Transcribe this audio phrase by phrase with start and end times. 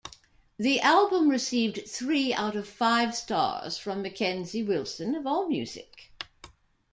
[0.57, 6.09] The album received three out of five stars from MacKenzie Wilson of Allmusic.